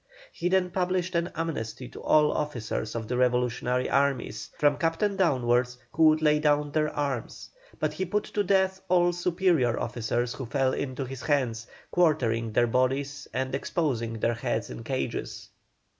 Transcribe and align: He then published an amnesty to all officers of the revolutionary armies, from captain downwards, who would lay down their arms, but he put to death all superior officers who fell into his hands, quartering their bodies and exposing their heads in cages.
He 0.31 0.49
then 0.49 0.71
published 0.71 1.13
an 1.13 1.29
amnesty 1.35 1.87
to 1.89 2.01
all 2.01 2.31
officers 2.31 2.95
of 2.95 3.07
the 3.07 3.17
revolutionary 3.17 3.87
armies, 3.87 4.49
from 4.57 4.77
captain 4.79 5.15
downwards, 5.15 5.77
who 5.91 6.05
would 6.05 6.23
lay 6.23 6.39
down 6.39 6.71
their 6.71 6.89
arms, 6.91 7.51
but 7.79 7.93
he 7.93 8.05
put 8.05 8.23
to 8.23 8.43
death 8.43 8.81
all 8.89 9.13
superior 9.13 9.79
officers 9.79 10.33
who 10.33 10.47
fell 10.47 10.73
into 10.73 11.05
his 11.05 11.21
hands, 11.21 11.67
quartering 11.91 12.51
their 12.51 12.65
bodies 12.65 13.27
and 13.31 13.53
exposing 13.53 14.13
their 14.19 14.33
heads 14.33 14.71
in 14.71 14.83
cages. 14.83 15.49